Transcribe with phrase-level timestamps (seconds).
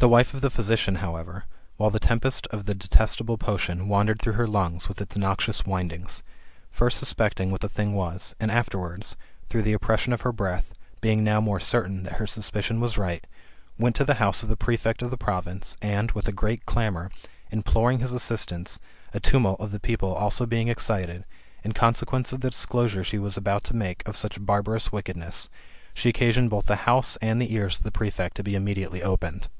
[0.00, 1.44] The wife of the physician, however,
[1.76, 6.24] while the tempest of the detestable potion wandered through her lungs with its noxious windings,
[6.72, 9.16] fir>t suspecting what the thing was, and afterwards,
[9.48, 13.24] through the oppression of her breath, being now more certain [that her suspicion was right],
[13.78, 17.08] went to the house of the prefect of the province, and, with a great clamour,
[17.52, 18.80] imploring his assistance,
[19.14, 21.24] a tumult of the people also being excited,
[21.62, 25.48] in consequence of the disclosure she was about to make of such barbarous wickedness,
[25.94, 29.46] she occasioned both the house and the ears of the prefect to be immediately opened.